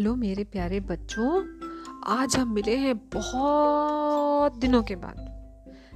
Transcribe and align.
Hello 0.00 0.14
मेरे 0.16 0.44
प्यारे 0.44 0.80
बच्चों, 0.80 1.42
आज 2.06 2.36
हम 2.36 2.54
मिले 2.54 2.76
हैं 2.76 2.98
बहुत 2.98 4.56
दिनों 4.56 4.82
के 4.82 4.96
बाद। 4.96 5.16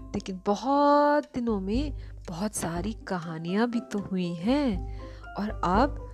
लेकिन 0.01 0.40
बहुत 0.46 1.24
दिनों 1.35 1.61
में 1.61 1.99
बहुत 2.29 2.54
सारी 2.54 2.93
कहानियाँ 2.93 3.71
भी 3.71 3.80
तो 3.80 3.98
हुई 3.98 4.35
हैं 4.35 5.01
और 5.35 5.51
अब 5.65 6.12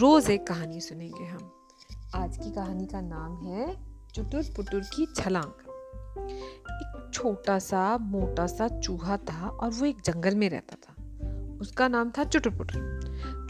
रोज 0.00 0.30
एक 0.30 0.46
कहानी 0.46 0.80
सुनेंगे 0.80 1.24
हम। 1.24 1.52
आज 2.14 2.38
की 2.38 2.50
कहानी 2.50 2.86
का 2.86 3.00
नाम 3.00 3.46
है 3.46 3.76
चुटुर 4.14 4.42
पुटुर 4.56 4.80
की 4.80 5.06
छलांग। 5.16 5.52
एक 6.68 7.10
छोटा 7.14 7.58
सा, 7.58 7.98
मोटा 7.98 8.46
सा 8.46 8.68
चूहा 8.68 9.16
था 9.16 9.48
और 9.48 9.70
वो 9.70 9.86
एक 9.86 9.96
जंगल 10.04 10.34
में 10.34 10.50
रहता 10.50 10.76
था। 10.76 10.94
उसका 11.60 11.88
नाम 11.88 12.12
था 12.18 12.24
चुटुर 12.24 12.54
पुटुर। 12.54 12.91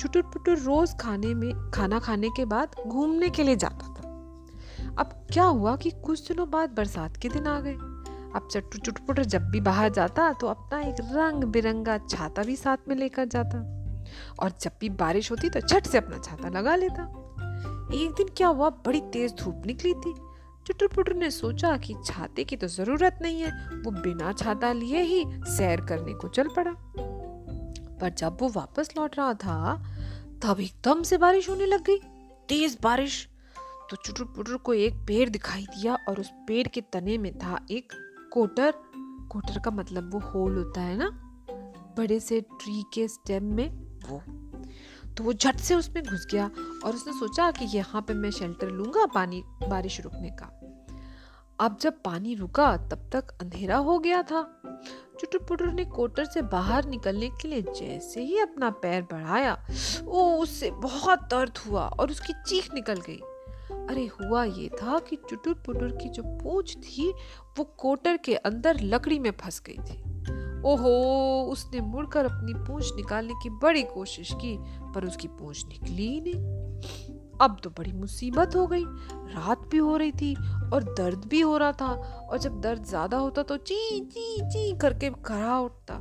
चुटुर 0.02 0.22
पुटुर 0.22 0.58
रोज 0.58 0.94
खाने 1.00 1.32
में, 1.34 1.70
खाना 1.70 1.98
खाने 1.98 2.28
के 2.28 2.44
बाद 2.44 2.74
घूमने 2.86 3.28
के 3.30 3.42
लिए 3.42 3.56
जाता 3.56 3.88
था। 3.88 4.08
अब 4.98 5.10
क्या 5.32 5.44
हुआ 5.44 5.74
कि 5.76 5.90
कुछ 6.04 6.28
दिनों 6.28 6.50
बाद 6.50 6.70
बरसात 6.70 7.16
के 7.16 7.28
दिन 7.28 7.46
आ 7.46 7.60
गए। 7.60 7.74
अब 8.36 8.48
चट्टू 8.52 8.78
चुटपुटर 8.78 9.24
जब 9.24 9.42
भी 9.42 9.60
बाहर 9.60 9.90
जाता 9.90 10.32
तो 10.32 10.46
अपना 10.46 10.80
एक 10.80 10.96
रंग 11.12 11.44
बिरंगा 11.44 11.98
छाता 11.98 12.42
भी 12.42 12.56
साथ 12.56 12.88
में 12.88 12.96
लेकर 12.96 13.24
जाता। 13.24 13.58
और 14.40 14.52
जब 14.60 14.70
भी 14.80 14.88
बारिश 14.88 15.30
होती 15.30 15.48
तो 15.48 15.60
झट 15.60 15.86
से 15.86 15.98
अपना 15.98 16.18
छाता 16.18 16.48
लगा 16.48 16.76
लेता। 16.76 17.02
एक 17.94 18.14
दिन 18.16 18.28
क्या 18.36 18.48
हुआ, 18.48 18.70
बड़ी 18.70 19.00
तेज 19.00 19.34
धूप 19.34 19.62
निकली 19.66 19.94
थी। 19.94 20.14
चुटुर 20.66 21.14
ने 21.14 21.30
सोचा 21.30 21.76
कि 21.76 21.94
छाते 22.04 22.44
की 22.44 22.56
तो 22.56 22.66
ज़रूरत 22.66 23.18
नहीं 23.22 23.40
है, 23.40 23.50
वो 23.76 23.90
बिना 23.90 24.32
छाता 24.32 24.72
लिए 24.72 25.02
ही 25.02 25.24
सैर 25.46 25.80
करने 25.80 26.14
को 26.14 26.28
चल 26.28 26.48
पड़ा। 26.48 26.74
पर 28.02 28.10
जब 28.10 28.36
वो 28.40 28.48
वापस 28.48 28.90
लौट 28.98 29.18
रहा 29.18 29.34
था, 29.34 29.76
तब 30.42 30.60
एकदम 30.60 31.02
से 31.02 31.18
बारिश 31.18 31.50
होने 31.50 31.66
लग 31.66 31.84
गई। 31.84 31.98
तेज 32.48 32.78
बारिश। 32.82 33.28
तो 33.90 33.96
चुटुर 33.96 34.26
पुटुर 34.26 34.56
को 34.56 34.74
एक 34.74 34.94
पेड़ 34.94 35.30
दिखाई 35.30 35.64
दिया 35.64 35.98
और 36.08 36.20
उस 36.20 36.30
पेड़ 36.32 36.68
के 36.68 36.80
तने 36.80 37.18
में 37.18 37.38
था 37.38 37.66
एक 37.70 37.92
कोटर। 38.32 38.74
कोटर 39.30 39.58
का 39.58 39.70
मतलब 39.70 40.12
वो 40.12 40.18
होल 40.18 40.56
होता 40.56 40.80
है 40.80 40.96
ना? 40.96 41.10
बड़े 41.98 42.20
से 42.20 42.40
ट्री 42.40 42.84
के 42.94 43.08
स्टेम 43.08 43.44
में 43.44 43.68
वो। 44.08 44.22
तो 45.14 45.24
वो 45.24 45.32
झट 45.32 45.56
से 45.56 45.74
उसमें 45.74 46.04
घुस 46.04 46.26
गया 46.30 46.50
और 46.84 46.94
उसने 46.94 47.12
सोचा 47.12 47.50
कि 47.50 47.64
यहाँ 47.64 48.02
पे 48.02 48.14
मैं 48.14 48.30
शेल्टर 48.30 48.68
लूँगा 48.70 49.06
पानी, 49.06 49.42
बारिश 49.68 50.00
रुकने 50.00 50.30
का। 50.30 50.71
अब 51.62 51.78
जब 51.80 51.92
पानी 52.04 52.34
रुका, 52.34 52.76
तब 52.76 53.10
तक 53.12 53.28
अंधेरा 53.28 53.76
हो 53.76 53.98
गया 53.98 54.22
था। 54.22 54.62
चुटुपुटर 55.20 55.66
ने 55.66 55.84
कोटर 55.84 56.24
से 56.24 56.42
बाहर 56.42 56.84
निकलने 56.84 57.28
के 57.28 57.48
लिए 57.48 57.62
जैसे 57.62 58.22
ही 58.22 58.38
अपना 58.38 58.70
पैर 58.70 59.02
बढ़ाया, 59.02 59.66
ओ, 60.06 60.36
उससे 60.36 60.70
बहुत 60.70 61.18
दर्द 61.20 61.58
हुआ 61.58 61.86
और 61.86 62.10
उसकी 62.10 62.32
चीख 62.32 62.74
निकल 62.74 63.00
गई। 63.10 63.20
अरे, 63.72 64.06
हुआ 64.06 64.44
ये 64.44 64.68
था 64.68 64.98
कि 64.98 65.16
चुटुर 65.16 65.98
की 66.02 66.08
जो 66.08 66.22
पूछ 66.24 66.76
थी, 66.76 67.12
वो 67.58 67.64
कोटर 67.64 68.16
के 68.16 68.34
अंदर 68.34 68.80
लकड़ी 68.80 69.18
में 69.18 69.30
फंस 69.30 69.62
गई 69.66 69.78
थी। 69.78 70.02
ओहो, 70.62 71.42
उसने 71.42 71.80
मुड़कर 71.80 72.24
अपनी 72.24 72.54
पूंछ 72.54 72.84
निकालने 72.96 73.34
की 73.42 73.50
बड़ी 73.50 73.82
कोशिश 73.82 74.32
की, 74.34 74.58
पर 74.92 75.06
उसकी 75.06 75.28
पूंछ 75.28 75.66
निकली 75.66 76.08
ही 76.08 76.20
नहीं। 76.20 76.42
अब 77.40 77.60
तो 77.64 77.70
बड़ी 77.70 77.92
मुसीबत 77.92 78.56
हो 78.56 78.66
गई। 78.66 78.84
रात 79.12 79.58
भी 79.58 79.76
हो 79.76 79.96
रही 79.96 80.12
थी 80.12 80.36
और 80.72 80.84
दर्द 80.94 81.24
भी 81.24 81.40
हो 81.40 81.56
रहा 81.56 81.72
था। 81.72 81.92
और 82.30 82.38
जब 82.38 82.60
दर्द 82.60 82.84
ज़्यादा 82.84 83.16
होता 83.16 83.42
तो 83.42 83.56
ची 83.56 84.00
ची 84.00 84.36
ची 84.42 84.76
करके 84.78 85.10
खड़ा 85.24 85.58
उठता। 85.58 85.94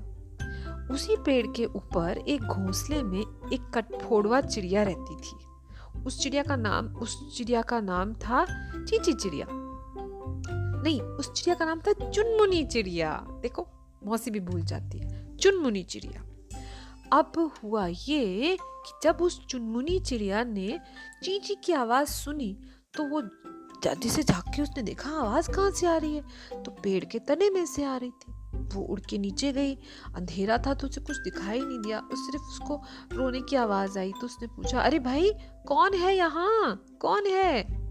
उसी 0.94 1.16
पेड़ 1.16 1.46
के 1.48 1.66
ऊपर 1.66 2.18
एक 2.18 2.42
घोंसले 2.42 3.02
में 3.04 3.20
एक 3.20 3.70
कटफोड़वा 3.76 4.42
चिड़िया 4.42 4.84
रहती 4.84 5.16
थी। 5.16 6.04
उस 6.06 6.20
चिड़िया 6.20 6.44
का 6.44 6.56
नाम, 6.56 6.88
उस 6.88 7.38
चिड़िया 7.38 7.62
का 7.62 7.80
नाम 7.82 8.14
था 8.14 8.46
चीची 8.86 9.14
चिड़िया। 9.14 9.48
नहीं, 9.50 11.02
उस 11.02 11.31
चिड़िया 11.31 11.56
का 11.56 11.66
नाम 11.66 11.80
था 11.80 11.94
चुनमुनी 12.10 12.64
चिड़िया। 12.66 13.12
देखो, 13.42 13.68
मौसी 14.06 14.31
भी 14.31 14.40
भूल 14.40 14.62
जाती 14.62 14.98
है। 14.98 15.38
चुनमुनी 15.38 15.84
चिड़िया। 15.84 16.24
अब 17.14 17.52
हुआ 17.64 17.86
ये 17.88 18.58
कि 18.58 18.92
जब 19.04 19.18
उस 19.22 19.46
चुनमुनी 19.46 20.00
चिड़िया 20.00 20.44
ने 20.44 20.80
चीची 21.24 21.56
की 21.56 21.74
आवाज़ 21.74 22.08
सुनी 22.08 22.58
तो 22.94 23.04
वो 23.04 23.22
जिसे 23.88 24.24
झाँक 24.24 24.44
के 24.56 24.62
उसने 24.62 24.84
देखा, 24.84 25.09
आवाज़ 25.09 25.52
कहाँ 25.52 25.72
से 25.72 25.88
आ 25.88 25.97
रही 25.97 26.16
है? 26.16 26.22
तो 26.64 26.72
पेड़ 26.72 27.06
के 27.06 27.19
तने 27.19 27.50
में 27.50 27.66
से 27.66 27.84
आ 27.84 27.97
रही 27.97 28.09
थी। 28.09 28.34
वो 28.56 28.81
उड़ 28.81 29.00
के 29.00 29.18
नीचे 29.18 29.52
गई। 29.52 29.75
अंधेरा 30.16 30.58
था 30.58 30.74
तो 30.74 30.88
उसे 30.88 31.02
कुछ 31.02 31.18
दिखाई 31.18 31.59
नहीं 31.59 31.80
दिया। 31.80 32.00
उस 32.00 32.19
सिर्फ़ 32.19 32.44
उसको 32.44 32.81
रोने 33.14 33.42
की 33.42 33.56
आवाज़ 33.56 34.00
आई 34.00 34.12
तो 34.12 34.25
उसने 34.25 34.47
पूछा, 34.47 34.81
अरे 34.81 35.00
भाई, 35.00 35.31
कौन 35.68 35.94
है 35.94 36.16
यहाँ? 36.16 36.86
कौन 37.02 37.25
है? 37.25 37.81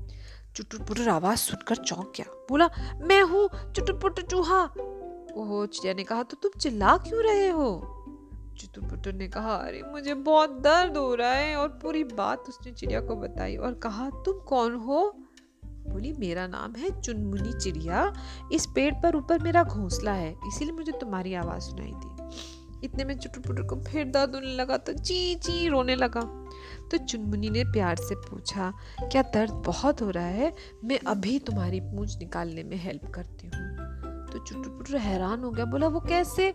चुटुर 0.57 0.81
पुटर 0.81 1.09
आवाज़ 1.09 1.39
सुनकर 1.39 1.77
चौंक 1.77 2.13
गया। 2.17 2.27
बोला, 2.51 2.71
मैं 2.97 3.23
हूँ 3.23 3.73
चुटुर 3.73 3.99
पुटर 3.99 4.23
चूहा। 4.23 4.65
ओहो, 5.37 5.67
चिड़िया 5.67 5.95
ने 5.95 6.05
कहा 6.05 6.23
तो 6.23 6.37
तुम 6.37 6.61
चिल्ला 6.61 6.97
क्यों 6.97 7.23
रहे 7.23 7.49
हो? 7.49 7.97
चितुर 8.61 8.85
पुटुर 8.85 9.13
ने 9.13 9.29
कहा, 9.29 9.55
अरे, 9.55 9.83
मुझे 9.83 10.15
बहुत 10.15 10.51
दर्द 10.51 10.97
हो 10.97 11.15
रहा 11.15 11.33
है 11.33 11.57
और 11.57 11.69
पूरी 11.69 12.05
बात 12.05 12.45
उसने 12.49 12.73
चिड़िया 12.73 13.01
को 13.01 13.17
बताई 13.17 13.57
और 13.57 13.75
कहा, 13.75 14.11
तुम 14.11 14.39
कौन 14.39 14.75
हो? 14.75 15.20
बोली, 15.91 16.13
मेरा 16.13 16.47
नाम 16.47 16.75
है 16.75 17.01
चुनमुनी 17.01 17.53
चिड़िया। 17.53 18.13
इस 18.53 18.67
पेड़ 18.67 18.95
पर 18.95 19.17
ऊपर 19.17 19.39
मेरा 19.39 19.65
घोंसला 19.65 20.13
है, 20.13 20.35
इसीलिए 20.49 20.73
मुझे 20.73 20.93
तुम्हारी 20.93 21.35
आवाज़ 21.35 21.63
सुनाई 21.63 21.93
थी 21.93 22.19
इतने 22.85 23.05
में 23.05 23.19
चुटुर 23.19 23.43
पुटुर 23.43 23.67
को 23.67 23.77
फिर 23.77 24.05
दर्द 24.05 24.35
होने 24.35 24.55
लगा 24.55 24.77
तो 24.77 24.93
ची 24.93 25.35
ची 25.35 25.69
रोने 25.69 25.95
लगा। 25.97 26.21
तो 26.91 26.97
चुनमुनी 26.97 27.51
ने 27.51 27.65
प्यार 27.65 27.97
से 27.97 28.15
पूछा, 28.15 28.73
क्या 29.03 29.23
दर्द 29.23 29.53
बहुत 29.67 30.03
हो 30.03 30.11
रहा 30.11 30.25
है? 30.25 30.53
मैं 30.85 30.99
अभी 31.07 31.39
तुम्हारी 31.39 31.81
पूंछ 31.81 32.19
निकालने 32.19 32.63
में 32.63 32.77
हेल्प 32.77 33.11
करती 33.11 33.47
हूँ। 33.47 33.69
तो 34.27 34.39
चुटुर 34.39 34.69
पुटुर 34.69 34.97
हैरान 34.97 35.45
हो 35.45 35.51
गया, 35.51 35.65
बोला, 35.65 35.89
वो 35.89 36.01
कैसे? 36.01 36.53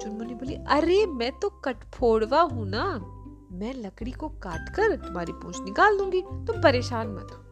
चुनमुनी 0.00 0.34
बोली, 0.34 0.54
अरे, 0.54 1.06
मैं 1.06 1.32
तो 1.32 1.48
कटफोड़वा 1.48 2.40
हूँ 2.40 2.68
ना। 2.68 2.84
मैं 3.52 3.74
लकड़ी 3.74 4.10
को 4.10 4.28
काट 4.28 4.68
कर 4.68 4.96
तुम्हारी 4.96 5.32
पूंछ 5.32 5.56
निकाल 5.60 5.98
दूँगी, 5.98 6.20
तुम 6.20 6.62
परेशान 6.62 7.08
मत 7.08 7.28
हो। 7.32 7.51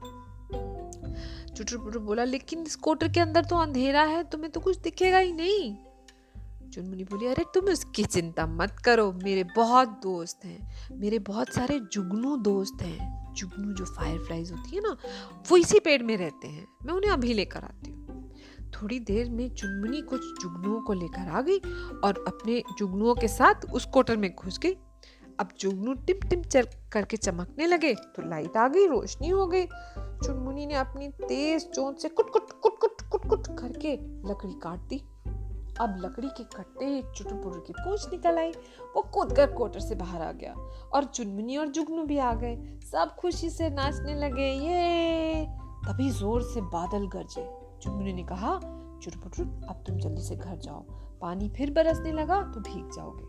चुटुर 1.61 1.79
पुटुर 1.79 2.03
बोला 2.03 2.25
लेकिन 2.25 2.63
इस 2.63 2.77
कोटर 2.77 3.09
के 3.09 3.21
अंदर 3.21 3.45
तो 3.45 3.57
अंधेरा 3.57 4.03
है, 4.03 4.23
तुम्हें 4.25 4.51
तो 4.53 4.61
कुछ 4.61 4.79
दिखेगा 4.79 5.19
ही 5.19 5.33
नहीं। 5.33 5.75
चुनमुनी 6.71 7.05
बोली, 7.05 7.27
अरे 7.27 7.45
तुम 7.55 7.65
उसकी 7.65 8.05
चिंता 8.05 8.47
मत 8.47 8.77
करो, 8.85 9.11
मेरे 9.25 9.45
बहुत 9.57 9.89
दोस्त 10.03 10.45
हैं, 10.45 10.97
मेरे 10.99 11.19
बहुत 11.19 11.53
सारे 11.55 11.79
जुगनू 11.93 12.37
दोस्त 12.37 12.83
हैं। 12.83 13.35
जुगनू 13.35 13.73
जो 13.73 13.85
फायर 13.87 14.19
फ्लाइज 14.19 14.53
होती 14.53 14.77
है 14.77 14.83
ना, 14.83 14.97
वो 15.51 15.57
इसी 15.57 15.81
पेड़ 15.81 16.03
में 16.03 16.17
रहते 16.17 16.49
हैं, 16.49 16.67
मैं 16.85 16.95
उन्हें 16.95 17.11
अभी 17.11 17.35
लेकर 17.35 17.65
आती 17.65 17.91
हूँ। 17.91 17.99
थोड़ी 18.73 18.99
देर 19.01 19.31
में 19.31 19.49
चुनमुनी 19.51 20.01
कुछ 20.03 20.21
जुगनुओं 20.43 20.81
को 20.81 20.93
लेकर 20.93 21.29
आ 21.29 21.41
गई 21.41 21.59
और 22.05 22.25
अपने 22.29 22.63
जुगनुओं 22.79 23.15
के 23.15 23.29
साथ 23.29 23.73
उस 23.73 23.87
कोटर 23.87 24.17
में 24.17 24.31
घुस 24.35 24.59
गई। 24.59 24.77
अब 25.41 25.49
जुगनू 25.61 25.93
टिम 26.07 26.29
टिम 26.29 26.43
चल 26.43 26.67
करके 26.93 27.17
चमकने 27.17 27.67
लगे 27.67 27.95
तो 27.95 28.29
लाइट 28.29 28.57
आ 28.57 28.69
गई, 28.69 28.87
रोशनी 28.87 29.29
हो 29.29 29.47
गई। 29.47 29.67
चुनमुनी 30.25 30.67
ने 30.67 30.75
अपनी 30.75 31.09
तेज 31.09 31.71
चोंच 31.71 32.03
से 32.03 32.09
कुट 32.09 32.31
कुट 32.31 32.53
कुट 32.53 32.79
कुट 32.79 33.01
कुट 33.03 33.29
कुट 33.29 33.47
करके 33.59 33.93
लकड़ी 34.31 34.53
काट 34.53 34.81
दी। 34.81 34.99
अब 35.81 35.97
लकड़ी 36.01 36.29
के 36.29 36.45
कट्टे 36.45 36.87
ही 36.87 37.03
चुटपुर 37.17 37.65
की 37.67 37.73
पूछ 37.73 38.11
निकल 38.13 38.39
आई। 38.39 38.51
वो 38.97 39.03
कूद 39.03 39.33
कर 39.33 39.53
कोटर 39.53 39.81
से 39.81 39.95
बाहर 39.95 40.23
आ 40.23 40.33
गया 40.33 40.53
और 40.95 41.05
चुनमुनी 41.05 41.57
और 41.57 41.69
जुगनू 41.69 42.05
भी 42.05 42.19
आ 42.19 42.35
गए। 42.35 42.57
सब 42.93 43.15
खुशी 43.19 43.51
से 43.51 43.71
नाचने 43.71 44.15
लगे, 44.15 44.51
ये! 44.51 45.47
तभी 45.87 46.11
ज़ोर 46.11 46.43
से 46.43 46.61
बादल 46.61 47.07
गरजे। 47.07 47.49
चुनमुनी 47.83 48.13
ने 48.13 48.25
कहा 48.25 48.59
चुटपुटुर 49.03 49.47
अब 49.69 49.83
तुम 49.87 49.99
जल्दी 49.99 50.23
से 50.23 50.37
घर 50.37 50.57
जाओ। 50.57 50.81
पानी 51.21 51.49
फिर 51.49 51.71
बरसने 51.71 52.13
लगा 52.13 52.43
तो 52.43 52.61
भीग 52.61 52.91
जाओगे। 52.91 53.25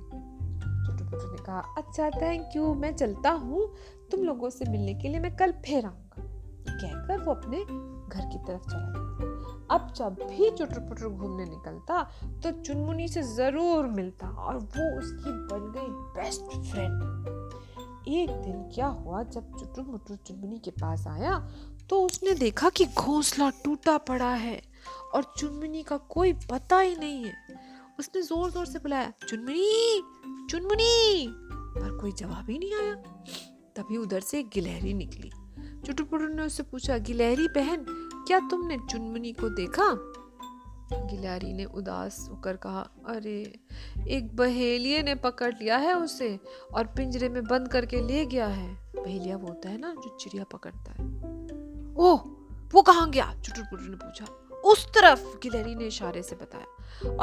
चुटपुटुर 0.87 1.31
ने 1.31 1.43
कहा 1.45 1.59
अच्छा 1.77 2.09
थैंक 2.09 2.55
यू 2.55 2.73
मैं 2.73 2.95
चलता 2.95 3.29
हूँ। 3.29 3.67
तुम 4.11 4.23
लोगों 4.23 4.49
से 4.49 4.65
मिलने 4.65 4.93
के 4.93 5.07
लिए 5.07 5.19
मैं 5.19 5.35
कल 5.35 5.51
फिर 5.65 5.85
आऊँगा 5.85 6.10
कहकर 6.67 7.23
वो 7.23 7.33
अपने 7.33 7.57
घर 7.57 8.25
की 8.27 8.37
तरफ़ 8.37 8.63
चला 8.63 8.87
गया। 8.89 9.29
अब 9.71 9.93
जब 9.97 10.15
भी 10.29 10.49
चुटर 10.49 10.79
पुटर 10.79 11.07
घूमने 11.07 11.45
निकलता 11.45 12.01
तो 12.43 12.51
चुनमुनी 12.61 13.07
से 13.07 13.21
ज़रूर 13.25 13.87
मिलता 13.89 14.27
और 14.27 14.57
वो 14.57 14.87
उसकी 14.99 15.31
बन 15.47 15.71
गई 15.75 15.89
बेस्ट 16.15 16.55
फ्रेंड 16.71 17.09
एक 18.09 18.29
दिन 18.29 18.61
क्या 18.73 18.87
हुआ, 18.87 19.21
जब 19.23 19.57
चुटुर 19.59 19.85
मुटुर 19.85 20.17
चुनमुनी 20.17 20.59
के 20.59 20.71
पास 20.71 21.05
आया 21.07 21.37
तो 21.89 22.01
उसने 22.05 22.33
देखा 22.35 22.69
कि 22.69 22.85
घोंसला 22.87 23.49
टूटा 23.63 23.97
पड़ा 24.09 24.33
है 24.35 24.61
और 25.13 25.23
चुनमुनी 25.37 25.83
का 25.83 25.97
कोई 26.09 26.33
पता 26.51 26.79
ही 26.79 26.95
नहीं 26.95 27.23
है। 27.25 27.33
उसने 27.99 28.21
ज़ोर 28.21 28.51
ज़ोर 28.51 28.65
से 28.65 28.79
बुलाया, 28.79 29.11
चुनमुनी 29.29 30.01
चुनमुनी! 30.49 31.27
पर 31.75 31.97
कोई 32.01 32.11
जवाब 32.11 32.49
ही 32.49 32.57
नहीं 32.59 32.73
आया। 32.75 32.93
तभी 33.75 33.97
उधर 33.97 34.19
से 34.21 34.43
गिलहरी 34.43 34.93
निकली। 34.93 35.31
चुटुर 35.85 36.29
ने 36.29 36.41
उससे 36.41 36.63
पूछा, 36.63 36.97
गिलहरी 36.97 37.47
बहन, 37.47 37.85
क्या 38.27 38.39
तुमने 38.39 38.77
चुनमुनी 38.91 39.33
को 39.33 39.49
देखा? 39.49 40.13
गिलहरी 40.93 41.53
ने 41.53 41.65
उदास 41.65 42.27
होकर 42.29 42.57
कहा, 42.57 42.89
अरे, 43.07 43.59
एक 44.07 44.35
बहेलिए 44.35 45.03
ने 45.03 45.15
पकड़ 45.15 45.53
लिया 45.53 45.77
है 45.77 45.93
उसे 45.93 46.39
और 46.73 46.87
पिंजरे 46.87 47.29
में 47.29 47.43
बंद 47.43 47.67
करके 47.67 48.01
ले 48.01 48.25
गया 48.25 48.47
है। 48.47 48.75
बहेलिया 48.75 49.37
वो 49.37 49.47
होता 49.47 49.69
है 49.69 49.77
ना, 49.77 49.93
जो 49.93 50.17
चिड़िया 50.21 50.43
पकड़ता 50.43 50.91
है। 50.91 51.05
ओह, 51.95 52.19
वो 52.73 52.81
कहाँ 52.81 53.09
गया? 53.09 53.41
चुटुर 53.41 53.63
पुटुर 53.63 53.87
ने 53.87 53.95
पूछा। 53.95 54.25
उस 54.65 54.87
तरफ़, 54.87 55.37
गिलहरी 55.37 55.75
ने 55.75 55.85
इशारे 55.85 56.23
से 56.23 56.35
बताया। 56.35 56.65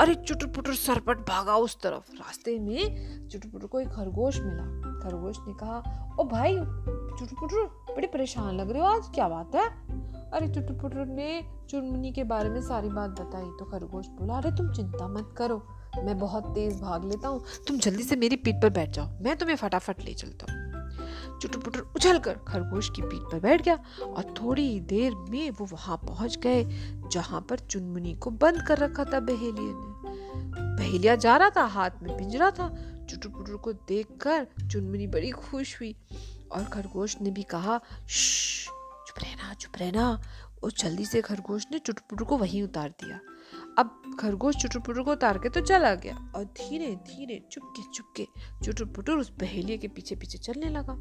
अरे 0.02 0.14
चुटुर 0.14 0.49
पुटुर 0.49 0.75
सरपट 0.75 1.19
भागा 1.19 1.56
उस 1.56 1.81
तरफ़। 1.82 2.12
रास्ते 2.12 2.58
में 2.58 3.28
चुटुर 3.28 3.50
पुटुर 3.50 3.69
को 3.69 3.81
एक 3.81 3.88
खरगोश 3.88 4.40
मिला। 4.40 4.64
खरगोश 5.00 5.38
ने 5.38 5.54
कहा, 5.54 6.16
ओ 6.20 6.25
भाई 6.25 6.56
चुटुर 7.18 7.38
पुटुर 7.40 7.94
बड़े 7.94 8.06
परेशान 8.06 8.56
लग 8.56 8.70
रहे 8.70 8.82
हो 8.82 8.88
आज? 8.88 9.08
क्या 9.14 9.28
बात 9.28 9.54
है? 9.54 9.62
अरे 10.32 10.48
चुटुर 10.48 10.76
पुटुर 10.78 11.06
ने 11.06 11.40
चुनमुनी 11.70 12.12
के 12.12 12.24
बारे 12.24 12.48
में 12.48 12.60
सारी 12.62 12.88
बात 12.88 13.10
बताई 13.10 13.48
तो 13.58 13.64
खरगोश 13.64 14.06
बोला, 14.08 14.34
अरे 14.34 14.50
तुम 14.50 14.70
चिंता 14.72 15.08
मत 15.08 15.34
करो, 15.38 15.56
मैं 16.04 16.18
बहुत 16.18 16.44
तेज 16.54 16.80
भाग 16.80 17.04
लेता 17.04 17.28
हूँ। 17.28 17.42
तुम 17.68 17.78
जल्दी 17.78 18.02
से 18.02 18.16
मेरी 18.16 18.36
पीठ 18.36 18.62
पर 18.62 18.70
बैठ 18.70 18.90
जाओ, 18.90 19.08
मैं 19.22 19.36
तुम्हें 19.36 19.56
फटाफट 19.56 20.04
ले 20.04 20.14
चलता 20.14 20.52
हूँ। 20.52 21.38
चुटुर 21.40 21.62
पुटुर 21.62 21.92
उछल 21.96 22.18
कर 22.18 22.38
खरगोश 22.48 22.90
की 22.90 23.02
पीठ 23.02 23.30
पर 23.32 23.40
बैठ 23.40 23.62
गया 23.62 23.78
और 24.04 24.34
थोड़ी 24.34 24.68
देर 24.80 25.14
में 25.30 25.50
वो 25.50 25.66
वहाँ 25.72 25.96
पहुँच 25.96 26.38
गए, 26.38 26.64
जहाँ 27.12 27.40
पर 27.40 27.58
चुनमुनी 27.60 28.14
को 28.14 28.30
बंद 28.30 28.62
कर 28.62 28.78
रखा 28.78 29.04
था 29.04 29.20
बहेलिया 29.20 29.74
ने। 29.74 30.76
बहेलिया 30.76 31.16
जा 31.16 31.36
रहा 31.36 31.50
था, 31.50 31.64
हाथ 31.66 32.02
में 32.02 32.16
पिंजरा 32.18 32.50
था। 32.50 32.68
चुटुर 33.10 33.32
पुटुर 33.32 33.56
को 33.56 33.72
देखकर 33.72 34.46
चुनमुनी 34.70 35.06
बड़ी 35.06 35.30
खुश 35.30 35.78
हुई। 35.80 35.94
और 36.52 36.64
खरगोश 36.64 37.16
ने 37.20 37.30
भी 37.30 37.42
कहा 37.42 37.78
चुप 37.78 39.22
रहना 39.22 39.54
चुप 39.54 39.76
रहना। 39.76 40.20
और 40.64 40.72
जल्दी 40.72 41.04
से 41.06 41.20
खरगोश 41.22 41.66
ने 41.72 41.78
चुटुर 41.78 42.02
पुटुर 42.10 42.26
को 42.26 42.36
वहीं 42.38 42.62
उतार 42.62 42.88
दिया। 43.02 43.18
अब 43.78 44.16
खरगोश 44.20 44.56
चुटुरपुटुर 44.56 45.02
को 45.02 45.12
उतार 45.12 45.38
के 45.38 45.48
तो 45.48 45.60
चला 45.60 45.94
गया 45.94 46.14
और 46.36 46.44
धीरे 46.44 46.86
धीरे, 46.86 47.38
चुपके 47.52 47.82
चुपके 47.94 48.26
चुटुर 48.64 48.86
पुटुर 48.86 49.18
उस 49.18 49.30
बहेलिया 49.40 49.76
के 49.76 49.88
पीछे 49.88 50.16
पीछे 50.16 50.38
चलने 50.38 50.68
लगा। 50.68 50.94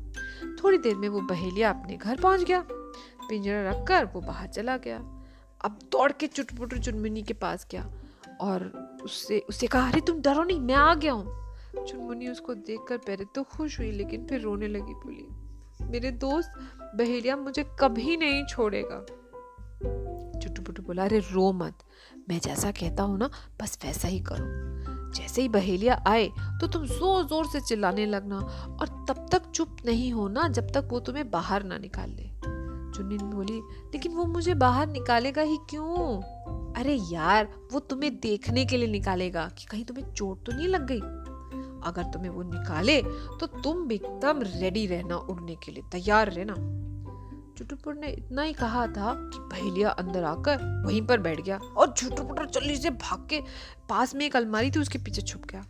थोड़ी 0.63 0.77
देर 0.77 0.95
में 0.95 1.07
वो 1.09 1.21
बहेलिया 1.21 1.69
अपने 1.69 1.97
घर 1.97 2.21
पहुँच 2.21 2.43
गया। 2.43 2.63
पिंजरा 2.69 3.69
रखकर 3.69 4.05
वो 4.05 4.21
बाहर 4.21 4.47
चला 4.47 4.77
गया। 4.77 4.97
अब 5.61 5.79
दौड़ 5.91 6.11
के 6.11 6.27
चुटुर 6.27 6.57
पुटुर 6.59 6.79
चुनमुनी 6.79 7.23
के 7.23 7.33
पास 7.35 7.67
गया 7.71 7.89
और 8.41 8.71
उससे 9.03 9.39
उससे 9.39 9.67
कहा, 9.67 9.87
अरे 9.89 10.01
तुम 10.01 10.21
डरो 10.21 10.43
नहीं, 10.43 10.59
मैं 10.59 10.75
आ 10.75 10.93
गया 10.95 11.13
हूँ। 11.13 11.46
चुनमुनी 11.75 12.27
उसको 12.27 12.53
देखकर 12.53 12.97
पहले 12.97 13.25
तो 13.25 13.43
खुश 13.43 13.79
हुई, 13.79 13.91
लेकिन 13.91 14.25
फिर 14.25 14.41
रोने 14.41 14.67
लगी 14.67 14.93
बोली, 14.93 15.27
मेरे 15.85 16.11
दोस्त, 16.11 16.53
बहेलिया 16.95 17.37
मुझे 17.37 17.63
कभी 17.79 18.17
नहीं 18.17 18.45
छोड़ेगा. 18.45 19.05
बोला, 20.81 21.03
अरे, 21.03 21.19
रो 21.19 21.51
मत। 21.51 21.77
मैं 22.29 22.39
जैसा 22.39 22.71
कहता 22.71 23.03
हूँ 23.03 23.17
ना, 23.17 23.29
बस 23.61 23.79
वैसा 23.85 24.07
ही 24.07 24.19
करो। 24.19 25.11
जैसे 25.11 25.41
ही 25.41 25.49
बहेलिया 25.49 26.03
आए 26.07 26.27
तो 26.61 26.67
तुम 26.67 26.85
ज़ोर 26.85 27.25
ज़ोर 27.25 27.45
से 27.45 27.59
चिल्लाने 27.59 28.05
लगना 28.05 28.37
और 28.81 29.05
तब 29.09 29.25
तक 29.31 29.51
चुप 29.51 29.77
नहीं 29.85 30.11
होना 30.13 30.47
जब 30.47 30.67
तक 30.67 30.87
वो 30.91 30.99
तुम्हें 30.99 31.29
बाहर 31.31 31.63
ना 31.63 31.77
निकाल 31.77 32.09
ले 32.09 32.27
चुन्नी 32.97 33.17
बोली, 33.17 33.59
लेकिन 33.93 34.11
वो 34.11 34.25
मुझे 34.25 34.53
बाहर 34.53 34.87
निकालेगा 34.87 35.41
ही 35.41 35.57
क्यों? 35.69 36.21
अरे 36.73 36.93
यार, 36.93 37.49
वो 37.73 37.79
तुम्हें 37.79 38.19
देखने 38.19 38.65
के 38.65 38.77
लिए 38.77 38.87
निकालेगा, 38.87 39.49
कि 39.49 39.65
कहीं 39.65 39.85
तुम्हें 39.85 40.13
चोट 40.13 40.45
तो 40.45 40.51
नहीं 40.51 40.67
लग 40.67 40.87
गई? 40.91 40.99
अगर 41.87 42.11
तुम्हें 42.13 42.29
वो 42.29 42.43
निकाले 42.45 43.01
तो 43.39 43.47
तुम 43.47 43.91
एकदम 43.91 44.41
रेडी 44.43 44.85
रहना 44.87 45.15
उड़ने 45.15 45.55
के 45.55 45.71
लिए, 45.71 45.83
तैयार 45.91 46.31
रहना। 46.31 46.55
चुटुपुर 47.57 47.95
ने 47.95 48.09
इतना 48.09 48.41
ही 48.41 48.53
कहा 48.53 48.85
था 48.87 49.13
कि 49.15 49.39
भैलिया 49.51 49.89
अंदर 49.91 50.23
आकर 50.23 50.57
वहीं 50.85 51.01
पर 51.07 51.19
बैठ 51.19 51.41
गया 51.41 51.57
और 51.57 51.91
चुटुपुटर 51.91 52.45
जल्दी 52.49 52.75
से 52.75 52.89
भाग 52.89 53.27
के 53.29 53.41
पास 53.89 54.15
में 54.15 54.25
एक 54.25 54.35
अलमारी 54.35 54.71
थी, 54.71 54.79
उसके 54.79 54.97
पीछे 54.99 55.21
छुप 55.21 55.45
गया। 55.45 55.65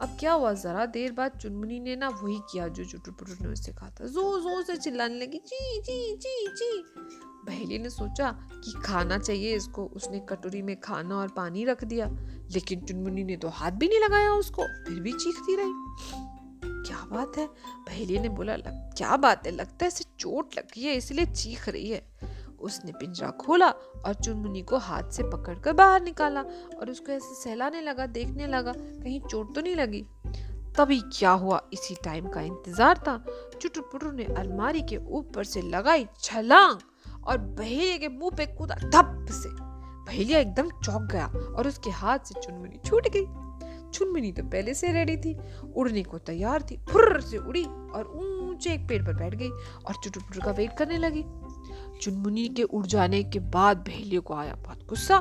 अब 0.00 0.16
क्या 0.20 0.32
हुआ, 0.32 0.52
जरा 0.54 0.84
देर 0.86 1.12
बाद 1.12 1.38
चुनमुनी 1.42 1.78
ने 1.80 1.94
ना 1.96 2.08
वही 2.08 2.38
किया 2.50 2.66
जो 2.68 2.84
चुटुपुटर 2.84 3.36
ने 3.40 3.48
उससे 3.48 3.72
कहा 3.72 3.90
था। 3.90 4.06
ज़ोर 4.06 4.40
ज़ोर 4.40 4.62
से 4.62 4.76
चिल्लाने 4.76 5.18
लगी, 5.18 5.38
जी 5.38 5.80
जी 5.80 6.16
जी 6.16 6.46
जी। 6.56 6.70
बहेली 7.48 7.78
ने 7.78 7.90
सोचा 7.90 8.30
कि 8.54 8.72
खाना 8.84 9.18
चाहिए 9.18 9.54
इसको। 9.56 9.84
उसने 9.96 10.18
कटोरी 10.28 10.62
में 10.62 10.74
खाना 10.80 11.16
और 11.16 11.28
पानी 11.36 11.64
रख 11.64 11.84
दिया 11.84 12.08
लेकिन 12.52 12.80
चुनमुनी 12.80 13.24
ने 13.24 13.36
तो 13.36 13.48
हाथ 13.50 13.70
भी 13.72 13.88
नहीं 13.88 14.00
लगाया 14.00 14.32
उसको 14.34 14.66
फिर 14.86 15.00
भी 15.00 15.12
चीखती 15.14 15.56
रही। 15.56 15.72
क्या 16.78 17.04
बात 17.06 17.36
है? 17.38 17.46
पहली 17.46 18.18
ने 18.18 18.28
बोला 18.30 18.56
लग, 18.56 18.90
क्या 18.96 19.16
बात 19.16 19.46
है? 19.46 19.52
लगता 19.52 19.84
है 19.84 19.88
इसे 19.88 20.04
चोट 20.18 20.58
लगी 20.58 20.84
है 20.84 20.94
इसलिए 20.96 21.26
चीख 21.26 21.68
रही 21.68 21.88
है। 21.90 22.02
उसने 22.60 22.92
पिंजरा 22.92 23.30
खोला 23.40 23.68
और 23.68 24.14
चुनमुनी 24.14 24.62
को 24.62 24.78
हाथ 24.78 25.10
से 25.12 25.22
पकड़कर 25.24 25.72
बाहर 25.72 26.02
निकाला 26.02 26.40
और 26.40 26.90
उसको 26.90 27.12
ऐसे 27.12 27.34
सहलाने 27.34 27.80
लगा 27.80 28.06
देखने 28.08 28.46
लगा 28.46 28.72
कहीं 28.72 29.20
चोट 29.20 29.54
तो 29.54 29.60
नहीं 29.60 29.74
लगी। 29.76 30.04
तभी 30.76 31.00
क्या 31.12 31.30
हुआ? 31.32 31.60
इसी 31.72 31.94
टाइम 32.04 32.28
का 32.28 32.40
इंतज़ार 32.40 32.98
था। 32.98 33.16
चुटुर 33.60 33.88
पुटुर 33.92 34.12
ने 34.12 34.24
अलमारी 34.34 34.82
के 34.82 34.96
ऊपर 34.96 35.44
से 35.44 35.62
लगाई 35.64 36.06
छलांग 36.20 36.78
और 37.28 37.38
बहेलिया 37.38 37.96
के 37.96 38.08
मुँह 38.08 38.36
पे 38.36 38.46
कूदा 38.46 38.74
धप 38.74 39.26
से। 39.30 39.48
बहेलिया 39.48 40.38
एकदम 40.38 40.70
चौंक 40.84 41.10
गया 41.12 41.26
और 41.26 41.68
उसके 41.68 41.90
हाथ 41.90 42.18
से 42.18 42.40
चुनमुनी 42.40 42.80
छूट 42.86 43.08
गई। 43.08 43.26
चुनमिनी 43.94 44.30
तो 44.32 44.42
पहले 44.42 44.74
से 44.74 44.92
रेडी 44.92 45.16
थी, 45.16 45.36
उड़ने 45.76 46.02
को 46.02 46.18
तैयार 46.18 46.62
थी, 46.62 46.76
फुर्र 46.90 47.20
से 47.20 47.38
उड़ी 47.38 47.64
और 47.64 48.12
ऊँचे 48.14 48.72
एक 48.72 48.88
पेड़ 48.88 49.02
पर 49.06 49.14
बैठ 49.14 49.34
गई 49.34 49.48
और 49.48 49.94
चुटुर 49.94 50.22
पुटुर 50.22 50.44
का 50.44 50.50
वेट 50.50 50.76
करने 50.78 50.98
लगी। 50.98 51.24
चुनमुनी 52.00 52.48
के 52.48 52.62
उड़ 52.62 52.86
जाने 52.86 53.22
के 53.24 53.38
बाद 53.38 53.76
बहेलियों 53.76 54.22
को 54.22 54.34
आया 54.34 54.54
बहुत 54.54 54.86
गुस्सा। 54.88 55.18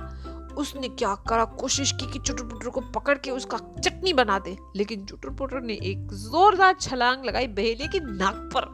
उसने 0.57 0.87
क्या 0.89 1.13
करा, 1.29 1.45
कोशिश 1.45 1.91
की 1.91 2.11
कि 2.11 2.19
चुटुर 2.19 2.45
पुटुर 2.47 2.69
को 2.69 2.81
पकड़ 2.81 3.17
के 3.17 3.31
उसका 3.31 3.57
चटनी 3.57 4.13
बना 4.13 4.37
दे, 4.39 4.57
लेकिन 4.75 5.05
चुटुर 5.05 5.31
पुटुर 5.31 5.61
ने 5.61 5.73
एक 5.73 6.13
जोरदार 6.13 6.75
छलांग 6.81 7.25
लगाई 7.25 7.47
बहेलिया 7.47 7.87
की 7.87 7.99
नाक 7.99 8.49
पर 8.55 8.65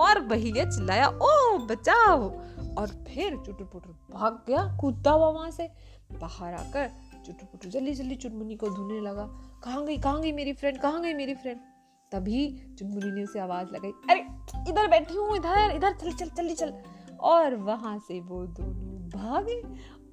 और 0.00 0.20
बहेलिया 0.20 0.64
चिल्लाया, 0.64 1.08
ओ, 1.08 1.58
बचाओ। 1.58 2.30
और 2.78 2.86
फिर 2.88 3.36
चुटुर 3.36 3.66
पुटुर 3.66 4.06
भाग 4.10 4.42
गया 4.46 4.78
कूदता 4.80 5.10
हुआ 5.10 5.28
वहाँ 5.28 5.50
से। 5.50 5.70
बाहर 6.12 6.54
आकर 6.54 6.90
चुटू 7.26 7.46
पुटू 7.46 7.68
जल्दी 7.68 7.94
जल्दी 7.94 8.14
चुनमुनी 8.14 8.56
को 8.56 8.68
ढूँढने 8.68 9.00
लगा। 9.00 9.26
कहाँ 9.64 9.84
गई 9.84 9.98
कहाँ 9.98 10.20
गई 10.20 10.32
मेरी 10.32 10.52
फ्रेंड 10.52 10.78
कहाँ 10.78 11.02
गई 11.02 11.14
मेरी 11.14 11.34
फ्रेंड 11.34 11.58
तभी 12.12 12.74
चुनमुनी 12.78 13.12
ने 13.12 13.24
उसे 13.24 13.38
आवाज़ 13.38 13.68
लगाई, 13.68 13.90
अरे, 13.90 14.20
इधर 14.70 14.88
बैठी 14.88 15.14
हूँ, 15.14 15.36
इधर 15.36 15.70
इधर, 15.70 15.92
चल 15.92 16.12
चल 16.12 16.28
जल्दी 16.28 16.54
चल। 16.54 16.74
और 17.20 17.54
वहाँ 17.54 17.98
से 17.98 18.20
वो 18.20 18.46
दोनों 18.46 19.20
भागे 19.20 19.62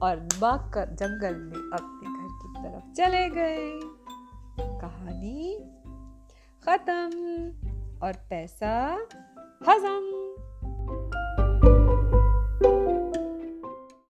और 0.02 0.16
भाग 0.42 0.74
कर 0.74 0.86
जंगल 0.86 1.36
में 1.36 1.72
अपने 1.74 2.10
घर 2.10 2.28
की 2.32 2.70
तरफ़ 2.70 2.94
चले 2.94 3.30
गए। 3.30 3.80
कहानी 4.80 5.60
खत्म। 6.66 7.08
और 8.04 8.14
पैसा 8.14 8.98
Hazan! 9.66 10.37